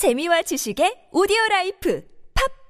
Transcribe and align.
재미와 0.00 0.40
지식의 0.40 1.12
오디오 1.12 1.36
라이프 1.50 2.00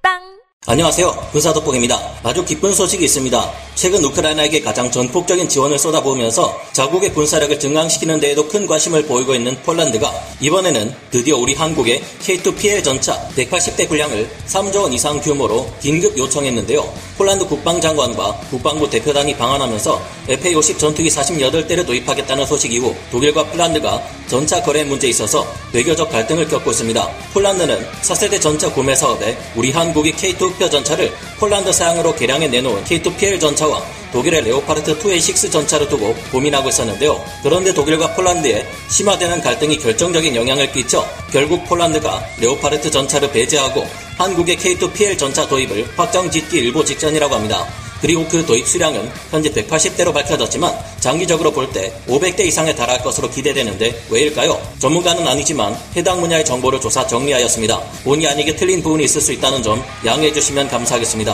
팟빵 0.03 0.19
안녕하세요. 0.67 1.29
군사돋보기입니다. 1.31 1.97
아주 2.23 2.43
기쁜 2.43 2.73
소식이 2.73 3.05
있습니다. 3.05 3.51
최근 3.73 4.03
우크라이나에게 4.03 4.59
가장 4.59 4.91
전폭적인 4.91 5.47
지원을 5.47 5.79
쏟아부으면서 5.79 6.59
자국의 6.73 7.13
군사력을 7.13 7.57
증강시키는 7.57 8.19
데에도 8.19 8.49
큰 8.49 8.67
관심을 8.67 9.05
보이고 9.05 9.33
있는 9.33 9.55
폴란드가 9.63 10.11
이번에는 10.41 10.93
드디어 11.09 11.37
우리 11.37 11.53
한국의 11.53 12.03
K2 12.19 12.59
PL 12.59 12.83
전차 12.83 13.17
180대 13.29 13.87
분량을 13.87 14.29
3조 14.47 14.81
원 14.81 14.91
이상 14.91 15.21
규모로 15.21 15.71
긴급 15.79 16.17
요청했는데요. 16.17 16.83
폴란드 17.17 17.45
국방장관과 17.45 18.41
국방부 18.49 18.89
대표단이 18.89 19.37
방한하면서 19.37 20.01
FA-50 20.27 20.77
전투기 20.77 21.07
48대를 21.07 21.87
도입하겠다는 21.87 22.45
소식 22.45 22.73
이후 22.73 22.93
독일과 23.09 23.45
폴란드가 23.45 24.20
전차 24.31 24.61
거래 24.61 24.85
문제에 24.85 25.09
있어서 25.09 25.45
외교적 25.73 26.09
갈등을 26.09 26.47
겪고 26.47 26.71
있습니다. 26.71 27.05
폴란드는 27.33 27.85
4세대 28.01 28.39
전차 28.39 28.71
구매 28.71 28.95
사업에 28.95 29.37
우리 29.57 29.71
한국이 29.71 30.13
K2 30.13 30.39
흑표 30.39 30.69
전차를 30.69 31.11
폴란드 31.37 31.73
사양으로 31.73 32.15
개량해 32.15 32.47
내놓은 32.47 32.81
K2PL 32.85 33.41
전차와 33.41 33.83
독일의 34.13 34.45
레오파르트 34.45 34.99
2A6 34.99 35.51
전차를 35.51 35.89
두고 35.89 36.15
고민하고 36.31 36.69
있었는데요. 36.69 37.21
그런데 37.43 37.73
독일과 37.73 38.15
폴란드에 38.15 38.65
심화되는 38.87 39.41
갈등이 39.41 39.77
결정적인 39.77 40.33
영향을 40.33 40.71
끼쳐 40.71 41.05
결국 41.29 41.65
폴란드가 41.65 42.23
레오파르트 42.39 42.89
전차를 42.89 43.33
배제하고 43.33 43.85
한국의 44.17 44.55
K2PL 44.55 45.17
전차 45.17 45.45
도입을 45.45 45.89
확정 45.97 46.31
짓기 46.31 46.57
일보 46.57 46.85
직전이라고 46.85 47.35
합니다. 47.35 47.67
그리고 48.01 48.25
그 48.27 48.43
도입 48.45 48.67
수량은 48.67 49.09
현재 49.29 49.49
180대로 49.51 50.11
밝혀졌지만 50.13 50.73
장기적으로 50.99 51.51
볼 51.51 51.71
때 51.71 51.93
500대 52.07 52.41
이상에 52.41 52.73
달할 52.75 53.01
것으로 53.03 53.29
기대되는데 53.29 54.03
왜일까요? 54.09 54.59
전문가는 54.79 55.25
아니지만 55.27 55.77
해당 55.95 56.19
분야의 56.19 56.43
정보를 56.43 56.81
조사 56.81 57.05
정리하였습니다. 57.05 57.79
본의 58.03 58.27
아니게 58.27 58.55
틀린 58.55 58.81
부분이 58.81 59.03
있을 59.05 59.21
수 59.21 59.31
있다는 59.31 59.61
점 59.63 59.81
양해해 60.05 60.33
주시면 60.33 60.67
감사하겠습니다. 60.69 61.31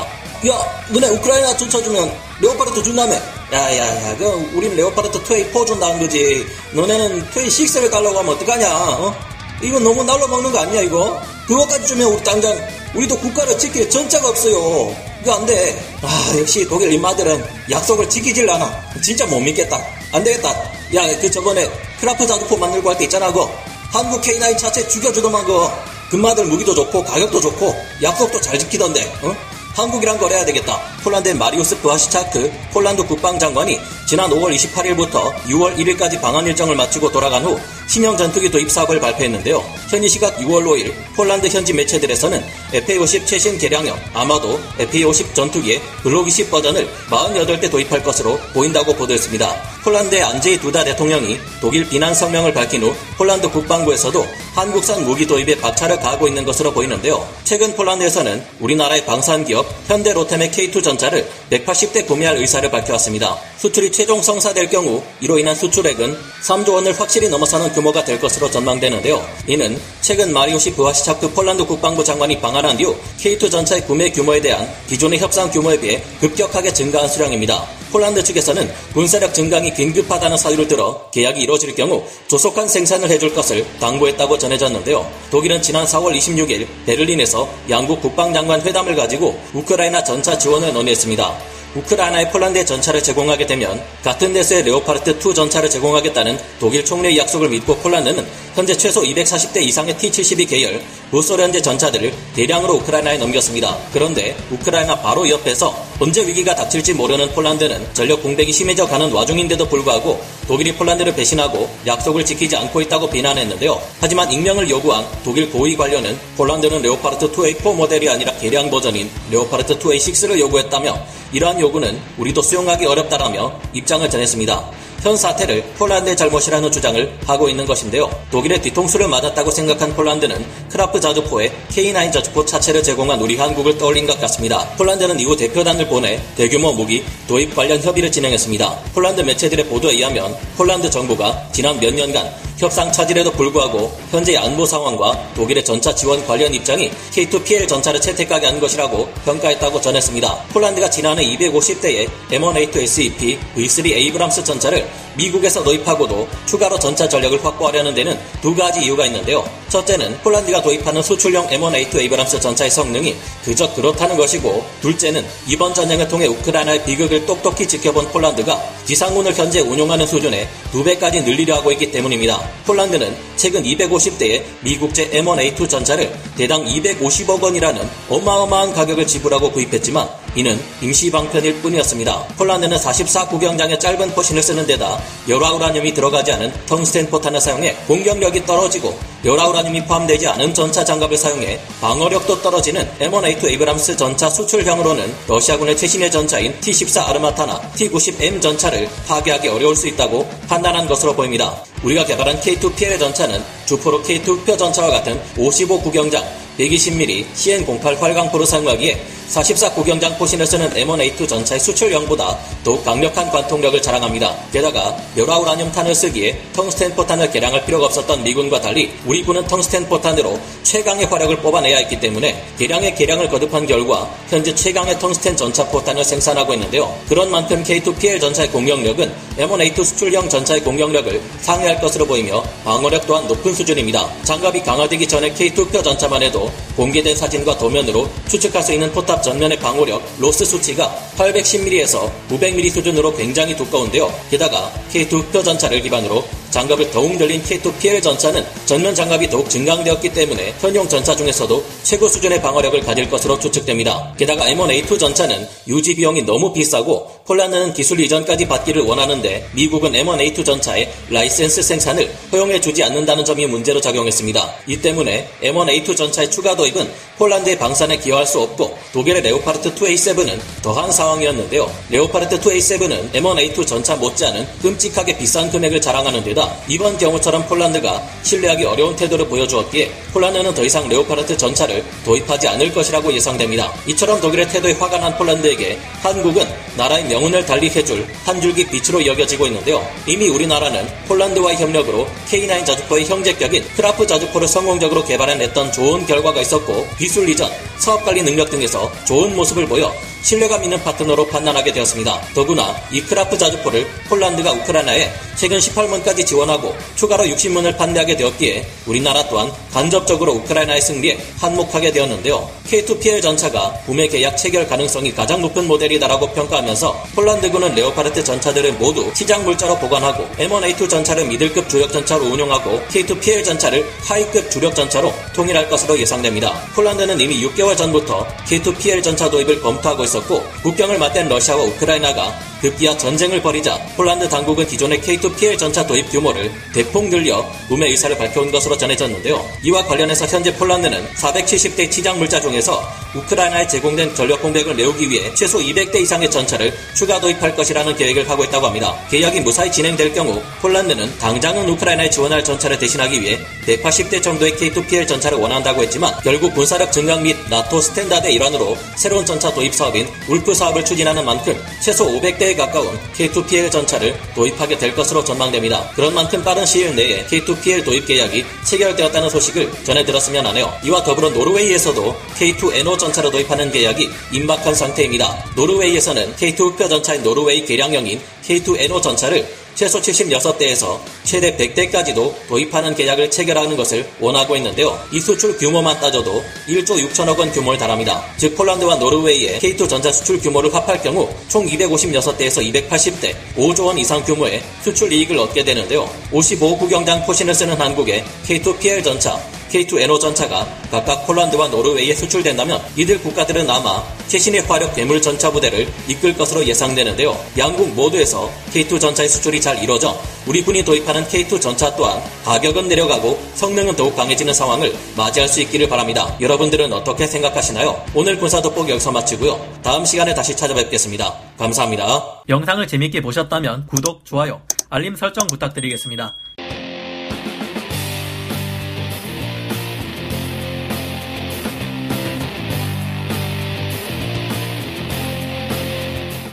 야, 0.48 0.84
너네 0.90 1.08
우크라이나 1.08 1.58
전차 1.58 1.82
주면 1.82 2.12
레오파르트 2.42 2.84
준다며? 2.84 3.16
야야야, 3.52 4.18
그 4.18 4.26
우린 4.54 4.76
레오파르트 4.76 5.24
2A 5.24 5.52
4 5.54 5.66
준다는 5.66 6.00
거지. 6.00 6.46
너네는 6.74 7.26
2A 7.32 7.48
6를 7.48 7.90
가려고 7.90 8.20
하면 8.20 8.36
어떡하냐? 8.36 8.68
어? 9.00 9.16
이거 9.64 9.80
너무 9.80 10.04
날로 10.04 10.28
먹는 10.28 10.52
거 10.52 10.60
아니야 10.60 10.82
이거? 10.82 11.20
그것까지 11.48 11.88
주면 11.88 12.12
우리 12.12 12.24
당장 12.24 12.56
우리도 12.94 13.18
국가를 13.18 13.58
지킬 13.58 13.90
전차가 13.90 14.30
없어요. 14.30 14.96
이거 15.28 15.36
안 15.36 15.46
돼. 15.46 15.78
아, 16.04 16.34
역시 16.40 16.66
독일 16.70 16.94
임마들은 16.94 17.44
약속을 17.70 18.10
지키질 18.10 18.50
않아. 18.50 18.82
진짜 19.04 19.26
못 19.26 19.42
믿겠다. 19.42 19.78
안 20.14 20.24
되겠다. 20.24 20.50
야, 20.96 21.20
그 21.20 21.30
저번에 21.30 21.70
크라프 22.00 22.26
자주포 22.26 22.56
만들고 22.56 22.90
할 22.90 22.98
때 22.98 23.04
있잖아, 23.04 23.28
그거. 23.28 23.52
한국 23.92 24.22
K9 24.22 24.58
자체 24.58 24.88
죽여주더만, 24.88 25.44
그거. 25.44 25.70
금마들 26.12 26.46
무기도 26.46 26.74
좋고, 26.74 27.04
가격도 27.04 27.42
좋고, 27.42 27.76
약속도 28.02 28.40
잘 28.40 28.58
지키던데, 28.58 29.04
어? 29.22 29.36
한국이랑 29.76 30.18
거래해야 30.18 30.46
되겠다. 30.46 30.80
폴란드의 31.04 31.36
마리우스 31.36 31.78
부하시차크 31.82 32.52
폴란드 32.72 33.06
국방장관이 33.06 33.78
지난 34.08 34.30
5월 34.32 34.56
28일부터 34.56 35.36
6월 35.44 35.78
1일까지 35.78 36.20
방한 36.22 36.48
일정을 36.48 36.76
마치고 36.76 37.12
돌아간 37.12 37.44
후 37.46 37.60
신형 37.88 38.18
전투기 38.18 38.50
도입 38.52 38.70
사업을 38.72 39.00
발표했는데요. 39.00 39.64
현지 39.90 40.10
시각 40.10 40.36
6월 40.38 40.66
5일 40.66 40.94
폴란드 41.16 41.48
현지 41.48 41.74
매체들에서는 41.74 42.44
FA-50 42.74 43.26
최신 43.26 43.58
개량형 43.58 43.98
아마도 44.14 44.60
FA-50 44.78 45.34
전투기의 45.34 45.82
블록 46.04 46.28
20 46.28 46.52
버전을 46.52 46.88
48대 47.10 47.72
도입할 47.72 48.04
것으로 48.04 48.38
보인다고 48.54 48.94
보도했습니다. 48.94 49.78
폴란드의 49.84 50.22
안제이 50.22 50.60
두다 50.60 50.84
대통령이 50.84 51.40
독일 51.62 51.88
비난 51.88 52.14
성명을 52.14 52.54
밝힌 52.54 52.84
후 52.84 52.94
폴란드 53.18 53.50
국방부에서도 53.52 54.26
한국산 54.54 55.06
무기 55.06 55.26
도입에 55.26 55.56
박차를 55.60 56.00
가하고 56.00 56.28
있는 56.28 56.44
것으로 56.44 56.74
보이는데요. 56.74 57.26
최근 57.46 57.74
폴란드에서는 57.76 58.44
우리나라의 58.60 59.06
방산기업 59.06 59.66
현대 59.88 60.12
로템의 60.12 60.52
K2 60.52 60.84
전차를 60.84 61.30
180대 61.52 62.06
구매할 62.06 62.36
의사를 62.38 62.70
밝혀왔습니다. 62.70 63.38
수출이 63.60 63.92
최종 63.92 64.22
성사될 64.22 64.70
경우 64.70 65.02
이로 65.22 65.40
인한 65.40 65.56
수출액은 65.56 66.18
3조 66.44 66.74
원을 66.74 67.00
확실히 67.00 67.30
넘어서는 67.30 67.72
규모가 67.78 68.04
될 68.04 68.20
것으로 68.20 68.50
전망되는데요. 68.50 69.24
이는 69.46 69.80
최근 70.02 70.34
마리오시 70.34 70.74
부하시차크 70.74 71.32
폴란드 71.34 71.64
국방부 71.66 72.04
장관이 72.04 72.42
방한한 72.42 72.76
뒤 72.76 72.86
K2 73.20 73.52
전차의 73.52 73.86
구매 73.86 74.10
규모에 74.10 74.42
대한 74.42 74.68
기존의 74.88 75.20
협상 75.20 75.52
규모에 75.52 75.80
비해 75.80 76.02
급격하게 76.20 76.74
증가한 76.74 77.08
수량입니다. 77.08 77.68
폴란드 77.92 78.24
측에서는 78.24 78.70
군사력 78.94 79.34
증강이 79.34 79.74
긴급하다는 79.76 80.38
사유를 80.38 80.68
들어 80.68 81.10
계약이 81.12 81.40
이루어질 81.40 81.76
경우 81.76 82.04
조속한 82.28 82.68
생산을 82.68 83.10
해줄 83.12 83.34
것을 83.36 83.66
당부했다고 83.80 84.40
전해졌는데요. 84.40 85.10
독일은 85.30 85.62
지난 85.62 85.86
4월 85.86 86.18
26일 86.18 86.66
베를린에서 86.88 87.48
양국 87.70 88.02
국방장관 88.02 88.62
회담을 88.62 88.96
가지고 88.96 89.40
우크라이나 89.54 90.04
전차 90.04 90.36
지원을 90.38 90.74
논의했습니다. 90.74 91.57
우크라이나의 91.76 92.32
폴란드에 92.32 92.66
전차를 92.66 93.04
제공하게 93.04 93.46
되면 93.46 93.82
같은 94.04 94.34
데스의 94.34 94.64
레오파르트 94.64 95.12
2 95.12 95.34
전차를 95.34 95.70
제공하겠다는 95.70 96.38
독일 96.60 96.84
총리의 96.84 97.18
약속을 97.18 97.50
믿고 97.50 97.76
폴란드는 97.78 98.26
현재 98.56 98.76
최소 98.76 99.02
240대 99.02 99.58
이상의 99.62 99.96
T-72 99.98 100.50
계열 100.50 100.82
구소련제 101.12 101.62
전차들을 101.62 102.12
대량으로 102.36 102.76
우크라이나에 102.76 103.18
넘겼습니다. 103.18 103.78
그런데 103.94 104.36
우크라이나 104.52 105.00
바로 105.00 105.30
옆에서 105.30 105.76
언제 106.00 106.26
위기가 106.26 106.56
닥칠지 106.56 106.94
모르는 106.94 107.34
폴란드는 107.34 107.94
전력 107.94 108.24
공백이 108.24 108.52
심해져 108.52 108.88
가는 108.88 109.12
와중인데도 109.12 109.68
불구하고 109.68 110.20
독일이 110.48 110.74
폴란드를 110.74 111.14
배신하고 111.14 111.70
약속을 111.86 112.26
지키지 112.26 112.56
않고 112.56 112.82
있다고 112.82 113.10
비난했는데요. 113.10 113.82
하지만 114.00 114.32
익명을 114.32 114.70
요구한 114.70 115.06
독일 115.24 115.52
고위 115.52 115.76
관료는 115.76 116.18
폴란드는 116.38 116.82
레오파르트 116.82 117.32
2A4 117.32 117.76
모델이 117.76 118.10
아니라 118.10 118.32
개량 118.38 118.70
버전인 118.70 119.10
레오파르트 119.30 119.78
2A6를 119.78 120.40
요구했다며 120.40 120.98
이러한 121.34 121.60
요구는 121.60 122.00
우리도 122.18 122.42
수용하기 122.42 122.86
어렵다라며 122.86 123.60
입장을 123.74 124.10
전했습니다. 124.10 124.87
현 125.02 125.16
사태를 125.16 125.64
폴란드의 125.78 126.18
잘못이라는 126.18 126.72
주장을 126.72 127.20
하고 127.26 127.50
있는 127.50 127.66
것인데요. 127.66 128.10
독일의 128.32 128.62
뒤통수를 128.62 129.08
맞았다고 129.08 129.52
생각한 129.52 129.96
폴란드는 129.96 130.46
크라프 130.72 131.00
자주포에 131.00 131.52
K9 131.70 132.12
자주포 132.12 132.46
차체를 132.46 132.84
제공한 132.84 133.22
우리 133.22 133.38
한국을 133.38 133.78
떠올린 133.78 134.06
것 134.06 134.20
같습니다. 134.22 134.68
폴란드는 134.78 135.20
이후 135.20 135.36
대표단을 135.36 135.88
보내 135.88 136.20
대규모 136.36 136.74
무기 136.74 137.04
도입 137.28 137.56
관련 137.56 137.82
협의를 137.82 138.12
진행했습니다. 138.12 138.80
폴란드 138.94 139.22
매체들의 139.22 139.66
보도에 139.68 139.94
의하면 139.94 140.36
폴란드 140.58 140.90
정부가 140.90 141.48
지난 141.52 141.80
몇 141.80 141.94
년간 141.94 142.47
협상 142.58 142.92
차질에도 142.92 143.32
불구하고 143.32 143.92
현재 144.10 144.36
안보 144.36 144.66
상황과 144.66 145.34
독일의 145.36 145.64
전차 145.64 145.94
지원 145.94 146.26
관련 146.26 146.54
입장이 146.54 146.90
K2PL 147.12 147.68
전차를 147.68 148.02
채택하게 148.02 148.48
한 148.48 148.60
것이라고 148.60 149.08
평가했다고 149.26 149.80
전했습니다. 149.80 150.46
폴란드가 150.50 150.90
지난해 150.90 151.24
250대의 151.24 152.10
M1A2 152.32 152.78
SEP 152.78 153.40
V3 153.56 153.86
에이브람스 153.92 154.44
전차를 154.44 154.88
미국에서 155.18 155.64
도입하고도 155.64 156.28
추가로 156.46 156.80
전차 156.80 157.10
전력을 157.10 157.44
확보하려는 157.44 157.94
데는 157.94 158.18
두 158.42 158.56
가지 158.56 158.82
이유가 158.82 159.06
있는데요. 159.08 159.44
첫째는 159.70 160.20
폴란드가 160.20 160.62
도입하는 160.62 161.02
수출용 161.02 161.48
M1A2 161.48 161.98
에이브람스 161.98 162.40
전차의 162.40 162.72
성능이 162.72 163.16
그저 163.44 163.74
그렇다는 163.74 164.16
것이고 164.16 164.66
둘째는 164.82 165.26
이번 165.48 165.74
전쟁을 165.74 166.08
통해 166.08 166.28
우크라이나의 166.28 166.86
비극을 166.86 167.26
똑똑히 167.26 167.68
지켜본 167.68 168.10
폴란드가 168.10 168.62
지상군을 168.86 169.34
현재 169.34 169.60
운용하는 169.60 170.08
수준에 170.08 170.48
두 170.72 170.84
배까지 170.84 171.22
늘리려 171.22 171.56
하고 171.56 171.72
있기 171.72 171.92
때문입니다. 171.92 172.40
폴란드는 172.66 173.16
최근 173.36 173.64
250대의 173.64 174.44
미국제 174.62 175.10
M1A2 175.10 175.68
전차를 175.70 176.14
대당 176.38 176.64
250억 176.64 177.42
원이라는 177.42 177.90
어마어마한 178.10 178.74
가격을 178.74 179.08
지불하고 179.08 179.52
구입했지만 179.52 180.08
이는 180.38 180.56
임시 180.84 181.10
방편일 181.10 181.62
뿐이었습니다. 181.64 182.28
폴란드는 182.38 182.78
44구경장의 182.78 183.80
짧은 183.80 184.12
포신을 184.12 184.44
쓰는 184.44 184.68
데다 184.68 185.02
열화 185.28 185.52
우라늄이 185.54 185.96
들어가지 185.96 186.32
않은 186.34 186.54
텅스텐 186.68 187.08
포탄을 187.10 187.42
사용해 187.42 187.76
공격력이 187.88 188.46
떨어지고 188.46 188.96
열화 189.26 189.48
우라늄이 189.48 189.86
포함되지 189.86 190.28
않은 190.28 190.54
전차 190.54 190.86
장갑을 190.86 191.18
사용해 191.18 191.60
방어력도 191.82 192.44
떨어지는 192.44 192.88
M1A2 193.00 193.46
에이브람스 193.46 193.98
전차 193.98 194.30
수출형으로는 194.30 195.12
러시아군의 195.28 195.76
최신의 195.76 196.12
전차인 196.12 196.54
T-14 196.62 197.08
아르마타나 197.10 197.60
T-90M 197.72 198.40
전차를 198.40 198.88
파괴하기 199.08 199.48
어려울 199.48 199.76
수 199.76 199.88
있다고 199.88 200.30
판단한 200.48 200.88
것으로 200.88 201.16
보입니다. 201.16 201.64
우리가 201.84 202.06
개발한 202.06 202.40
K2 202.42 202.76
PL 202.76 203.00
전차는 203.00 203.44
주포로 203.66 204.04
K2 204.04 204.28
흑표 204.28 204.56
전차와 204.56 204.92
같은 204.92 205.20
55 205.36 205.82
구경장 205.82 206.24
120mm 206.60 207.26
CN08 207.34 208.00
활강포를 208.00 208.46
사용하기에 208.46 209.17
44 209.28 209.74
구경장 209.74 210.18
포신을 210.18 210.48
쓰는 210.48 210.70
M1A2 210.70 211.28
전차의 211.28 211.60
수출형보다 211.60 212.38
더욱 212.64 212.84
강력한 212.86 213.30
관통력을 213.30 213.82
자랑합니다. 213.82 214.34
게다가 214.54 214.96
열화우라늄탄을 215.16 215.94
쓰기에 215.94 216.40
텅스텐 216.54 216.96
포탄을 216.96 217.30
개량할 217.30 217.66
필요가 217.66 217.88
없었던 217.88 218.24
미군과 218.24 218.62
달리 218.62 218.94
우리 219.06 219.24
군은 219.24 219.46
텅스텐 219.46 219.88
포탄으로 219.90 220.40
최강의 220.64 221.06
화력을 221.08 221.36
뽑아내야 221.38 221.78
했기 221.78 222.00
때문에 222.00 222.42
개량의 222.58 222.96
개량을 222.96 223.28
거듭한 223.30 223.68
결과 223.68 224.10
현재 224.30 224.56
최강의 224.56 224.98
텅스텐 225.00 225.36
전차 225.36 225.68
포탄을 225.68 226.06
생산하고 226.06 226.54
있는데요. 226.54 226.98
그런 227.10 227.30
만큼 227.30 227.62
K2PL 227.64 228.22
전차의 228.22 228.50
공격력은 228.52 229.14
M1A2 229.38 229.84
수출형 229.84 230.30
전차의 230.30 230.64
공격력을 230.64 231.22
상회할 231.42 231.82
것으로 231.82 232.06
보이며 232.06 232.42
방어력 232.64 233.06
또한 233.06 233.28
높은 233.28 233.54
수준입니다. 233.54 234.10
장갑이 234.24 234.62
강화되기 234.64 235.06
전에 235.06 235.34
K2 235.34 235.45
흑표 235.45 235.84
전차만 235.84 236.24
해도 236.24 236.50
공개된 236.78 237.16
사진과 237.16 237.58
도면으로 237.58 238.10
추측할 238.30 238.64
수 238.64 238.74
있는 238.74 238.92
포탑 238.92 239.17
전면의 239.22 239.60
방어력 239.60 240.02
LOS 240.20 240.46
수치가 240.46 240.94
810mm에서 241.18 242.12
900mm 242.30 242.72
수준으로 242.72 243.16
굉장히 243.16 243.56
두꺼운데요. 243.56 244.14
게다가 244.30 244.72
K2 244.92 245.04
흑표 245.04 245.44
전차를 245.44 245.82
기반으로 245.82 246.24
장갑을 246.58 246.90
더욱 246.90 247.16
늘린 247.18 247.44
K2PL 247.44 248.02
전차는 248.02 248.44
전면 248.66 248.96
장갑이 248.96 249.30
더욱 249.30 249.48
증강되었기 249.48 250.10
때문에 250.10 250.56
현용 250.60 250.90
전차 250.90 251.16
중에서도 251.16 251.64
최고 251.84 252.10
수준의 252.10 252.42
방어력을 252.42 252.80
가질 252.82 253.08
것으로 253.12 253.38
추측됩니다. 253.40 254.16
게다가 254.18 254.46
M1A2 254.46 254.98
전차는 254.98 255.48
유지 255.68 255.96
비용이 255.96 256.24
너무 256.24 256.52
비싸고 256.52 257.12
폴란드는 257.28 257.74
기술 257.74 258.00
이전까지 258.00 258.48
받기를 258.48 258.82
원하는데 258.82 259.50
미국은 259.54 259.92
M1A2 259.92 260.44
전차의 260.44 260.92
라이센스 261.10 261.62
생산을 261.62 262.10
허용해 262.32 262.60
주지 262.60 262.84
않는다는 262.84 263.24
점이 263.24 263.46
문제로 263.46 263.80
작용했습니다. 263.80 264.56
이 264.66 264.78
때문에 264.78 265.30
M1A2 265.44 265.96
전차의 265.96 266.32
추가 266.32 266.56
도입은 266.56 266.90
폴란드의 267.20 267.60
방산에 267.60 267.98
기여할 267.98 268.26
수 268.26 268.40
없고 268.40 268.76
독일의 268.94 269.22
레오파르트 269.22 269.76
2A7은 269.76 270.40
더한 270.64 270.92
상황이었는데요. 270.92 271.70
레오파르트 271.92 272.40
2A7은 272.40 273.12
M1A2 273.12 273.68
전차 273.68 273.96
못지않은 273.96 274.48
끔찍하게 274.62 275.18
비싼 275.18 275.52
금액을 275.52 275.82
자랑하는 275.82 276.24
데다 276.24 276.47
이번 276.68 276.98
경우처럼 276.98 277.46
폴란드가 277.48 278.02
신뢰하기 278.24 278.66
어려운 278.66 278.96
태도를 278.96 279.28
보여주었기에 279.28 279.92
폴란드는 280.14 280.54
더 280.54 280.64
이상 280.64 280.88
레오파르트 280.88 281.38
전차를 281.38 281.84
도입하지 282.06 282.48
않을 282.48 282.74
것이라고 282.74 283.12
예상됩니다. 283.14 283.72
이처럼 283.88 284.20
독일의 284.22 284.50
태도에 284.50 284.74
화가 284.74 284.98
난 284.98 285.18
폴란드에게 285.18 285.80
한국은 286.02 286.48
나라의 286.76 287.06
명운을 287.06 287.46
달리 287.46 287.70
해줄 287.70 288.06
한 288.26 288.42
줄기 288.42 288.66
빛으로 288.66 289.06
여겨지고 289.06 289.48
있는데요. 289.48 289.86
이미 290.06 290.28
우리나라는 290.30 290.88
폴란드와의 291.08 291.58
협력으로 291.58 292.08
K9 292.30 292.66
자주포의 292.66 293.06
형제격인 293.06 293.64
크라프 293.76 294.06
자주포를 294.06 294.48
성공적으로 294.48 295.04
개발해냈던 295.04 295.72
좋은 295.72 296.06
결과가 296.06 296.42
있었고 296.42 296.88
기술 296.98 297.30
이전, 297.30 297.50
사업 297.78 298.04
관리 298.04 298.22
능력 298.22 298.50
등에서 298.50 298.92
좋은 299.06 299.36
모습을 299.36 299.66
보여 299.66 299.94
신뢰감 300.22 300.64
있는 300.64 300.82
파트너로 300.84 301.28
판단하게 301.28 301.72
되었습니다. 301.74 302.22
더구나 302.34 302.76
이 302.92 303.02
크라프 303.02 303.38
자주포를 303.38 303.88
폴란드가 304.10 304.52
우크라이나에 304.52 305.12
최근 305.36 305.60
18문까지 305.60 306.26
지원하고 306.26 306.76
추가로 306.96 307.24
60문을 307.26 307.78
판매하게 307.78 308.18
되었기에 308.18 308.68
우리나라 308.88 309.28
또한 309.30 309.52
간접적으로 309.72 310.34
우크라이나의 310.34 310.82
승리에 310.82 311.18
한몫하게 311.40 311.92
되었는데요. 311.92 312.50
K2PL 312.68 313.22
전차가 313.22 313.72
구매 313.86 314.08
계약 314.08 314.36
체결 314.36 314.68
가능성이 314.68 315.14
가장 315.14 315.42
높은 315.42 315.68
모델이다라고 315.68 316.32
평가하면서 316.34 317.04
폴란드군은 317.16 317.76
레오파르트 317.76 318.24
전차들을 318.24 318.74
모두 318.74 319.10
치장 319.16 319.44
물자로 319.46 319.78
보관하고 319.78 320.28
M1A2 320.38 320.90
전차를 320.90 321.28
미들급 321.28 321.70
주력 321.70 321.94
전차로 321.94 322.26
운용하고 322.26 322.82
K2PL 322.90 323.46
전차를 323.46 323.88
high급 324.04 324.50
주력 324.50 324.76
전차로 324.76 325.14
통일할 325.34 325.70
것으로 325.70 325.98
예상됩니다. 326.00 326.60
폴란드는 326.74 327.20
이미 327.22 327.46
6개월 327.46 327.78
전부터 327.78 328.26
K2PL 328.48 329.04
전차 329.04 329.30
도입을 329.30 329.62
검토하고 329.62 330.04
있 330.04 330.08
었고 330.18 330.44
국경을 330.64 330.98
맞댄 330.98 331.28
러시아와 331.30 331.64
우크라이나가 331.64 332.38
급기야 332.62 332.98
전쟁을 332.98 333.42
벌이자 333.42 333.78
폴란드 333.96 334.28
당국은 334.30 334.66
기존의 334.66 335.00
K2PL 335.02 335.58
전차 335.58 335.86
도입 335.86 336.10
규모를 336.10 336.52
대폭 336.74 337.10
늘려 337.10 337.46
구매 337.68 337.88
의사를 337.88 338.18
밝혀온 338.18 338.52
것으로 338.52 338.78
전해졌는데요. 338.78 339.46
이와 339.64 339.86
관련해서 339.86 340.26
현재 340.26 340.54
폴란드는 340.56 341.08
470대 341.14 341.90
치장 341.92 342.18
물자 342.18 342.42
중에서 342.42 342.88
우크라이나에 343.18 343.68
제공된 343.68 344.14
전력 344.14 344.42
공백을 344.42 344.76
메우기 344.76 345.10
위해 345.10 345.34
최소 345.34 345.60
200대 345.60 346.02
이상의 346.02 346.30
전차를 346.30 346.74
추가 346.94 347.20
도입할 347.20 347.56
것이라는 347.56 347.96
계획을 347.96 348.30
하고 348.30 348.44
있다고 348.44 348.68
합니다. 348.68 348.96
계약이 349.10 349.42
무사히 349.42 349.72
진행될 349.72 350.14
경우 350.14 350.42
폴란드는 350.62 351.18
당장은 351.18 351.68
우크라이나에 351.70 352.10
지원할 352.10 352.44
전차를 352.44 352.78
대신하기 352.80 353.22
위해 353.22 353.40
180대 353.66 354.22
정도의 354.22 354.54
K2PL 354.54 355.08
전차를 355.08 355.38
원한다고 355.38 355.84
했지만 355.84 356.14
결국 356.24 356.54
군사력 356.54 356.92
증강 356.92 357.24
및 357.24 357.36
나토 357.50 357.82
스탠다드의 357.82 358.36
일환으로 358.36 358.78
새로운 358.96 359.26
전차 359.26 359.52
도입 359.54 359.74
사업인 359.74 360.08
울프 360.28 360.54
사업을 360.54 360.86
추진하는 360.86 361.26
만큼 361.26 361.60
최소 361.82 362.08
500대에 362.08 362.56
가까운 362.56 362.98
K2PL 363.16 363.72
전차를 363.72 364.16
도입하게 364.36 364.78
될 364.78 364.96
것으로 364.96 365.24
전망됩니다. 365.24 365.90
그런 365.96 366.14
만큼 366.14 366.44
빠른 366.44 366.66
시일 366.66 366.96
내에 366.96 367.26
K2PL 367.26 367.84
도입 367.84 368.06
계약이 368.06 368.46
체결되었다는 368.64 369.30
소식을 369.30 369.72
전해 369.84 370.06
들었으면 370.06 370.46
하네요. 370.48 370.74
이와 370.84 371.04
더불어 371.04 371.30
노르웨이에서도 371.30 372.16
K2NO 372.38 372.98
전차를 372.98 373.32
도입하는 373.32 373.72
계약이 373.72 374.10
임박한 374.34 374.76
상태입니다. 374.76 375.52
노르웨이에서는 375.56 376.36
K2 376.36 376.60
흑표 376.60 376.88
전차인 376.88 377.24
노르웨이 377.24 377.66
개량형인 377.66 378.20
K2NO 378.46 379.02
전차를 379.02 379.48
최소 379.78 380.02
76대에서 380.02 381.00
최대 381.24 381.56
100대까지도 381.56 382.34
도입하는 382.48 382.96
계약을 382.96 383.30
체결하는 383.30 383.78
것을 383.78 384.10
원하고 384.20 384.56
있는데요. 384.56 385.00
이 385.12 385.20
수출 385.20 385.56
규모만 385.56 386.00
따져도 386.00 386.44
1조 386.68 386.98
6천억 387.08 387.38
원 387.38 387.52
규모를 387.52 387.78
달합니다. 387.78 388.26
즉 388.38 388.56
폴란드와 388.56 388.96
노르웨이의 388.96 389.60
K2 389.60 389.88
전차 389.88 390.12
수출 390.12 390.40
규모를 390.40 390.74
합할 390.74 391.00
경우 391.04 391.30
총 391.48 391.68
256대에서 391.68 392.90
280대, 392.90 393.36
5조 393.56 393.86
원 393.86 394.00
이상 394.00 394.24
규모의 394.24 394.64
수출 394.84 395.14
이익을 395.14 395.38
얻게 395.38 395.64
되는데요. 395.64 396.10
55 396.32 396.80
구경장 396.80 397.24
포신을 397.28 397.54
쓰는 397.54 397.80
한국의 397.80 398.26
K2 398.48 398.80
PL 398.80 399.04
전차, 399.04 399.40
K2NO 399.70 400.20
전차가 400.20 400.68
각각 400.90 401.26
폴란드와 401.26 401.68
노르웨이에 401.68 402.14
수출된다면 402.16 402.82
이들 402.96 403.22
국가들은 403.22 403.70
아마 403.70 404.04
최신의 404.28 404.62
화력 404.62 404.96
괴물 404.96 405.22
전차 405.22 405.52
부대를 405.52 405.88
이끌 406.08 406.36
것으로 406.36 406.66
예상되는데요. 406.66 407.38
양국 407.58 407.94
모두에서 407.94 408.52
K2 408.74 409.00
전차의 409.00 409.30
수출이 409.30 409.62
잘 409.62 409.82
이뤄져 409.82 410.20
우리 410.46 410.62
군이 410.62 410.84
도입하는 410.84 411.26
K2 411.26 411.60
전차 411.62 411.96
또한 411.96 412.22
가격은 412.46 412.88
내려가고 412.88 413.40
성능은 413.56 413.96
더욱 413.96 414.16
강해지는 414.16 414.54
상황을 414.54 414.94
맞이할 415.16 415.48
수 415.48 415.62
있기를 415.62 415.90
바랍니다. 415.90 416.36
여러분들은 416.40 416.92
어떻게 416.94 417.28
생각하시나요? 417.28 418.06
오늘 418.14 418.38
군사 418.38 418.62
돋보기 418.62 418.92
여기서 418.92 419.12
마치고요. 419.12 419.80
다음 419.84 420.06
시간에 420.06 420.34
다시 420.34 420.56
찾아뵙겠습니다. 420.56 421.34
감사합니다. 421.58 422.44
영상을 422.50 422.86
재밌게 422.88 423.22
보셨다면 423.22 423.88
구독, 423.88 424.26
좋아요, 424.26 424.62
알림 424.90 425.16
설정 425.16 425.48
부탁드리겠습니다. 425.48 426.34